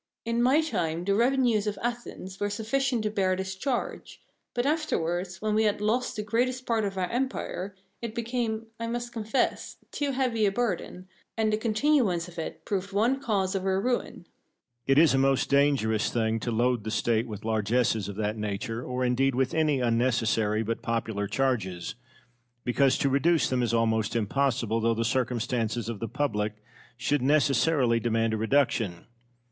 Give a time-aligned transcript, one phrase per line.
[0.25, 4.19] In my time the revenues of Athens were sufficient to bear this charge;
[4.55, 8.87] but afterwards, when we had lost the greatest part of our empire, it became, I
[8.87, 13.63] must confess, too heavy a burden, and the continuance of it proved one cause of
[13.63, 14.23] our ruin.
[14.25, 14.31] Cosmo.
[14.87, 18.83] It is a most dangerous thing to load the State with largesses of that nature,
[18.83, 21.93] or indeed with any unnecessary but popular charges,
[22.63, 26.53] because to reduce them is almost impossible, though the circumstances of the public
[26.97, 29.05] should necessarily demand a reduction.